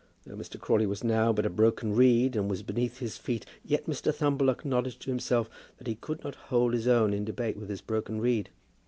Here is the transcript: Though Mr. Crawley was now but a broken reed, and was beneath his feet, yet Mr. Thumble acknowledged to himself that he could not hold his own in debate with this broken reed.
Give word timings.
Though 0.25 0.35
Mr. 0.35 0.59
Crawley 0.59 0.87
was 0.87 1.03
now 1.03 1.31
but 1.31 1.45
a 1.45 1.49
broken 1.51 1.95
reed, 1.95 2.35
and 2.35 2.49
was 2.49 2.63
beneath 2.63 2.97
his 2.97 3.19
feet, 3.19 3.45
yet 3.63 3.85
Mr. 3.85 4.11
Thumble 4.11 4.49
acknowledged 4.49 5.03
to 5.03 5.11
himself 5.11 5.47
that 5.77 5.85
he 5.85 5.93
could 5.93 6.23
not 6.23 6.33
hold 6.49 6.73
his 6.73 6.87
own 6.87 7.13
in 7.13 7.23
debate 7.23 7.55
with 7.55 7.67
this 7.67 7.81
broken 7.81 8.19
reed. 8.19 8.49